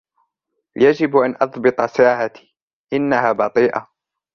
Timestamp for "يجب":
0.75-1.15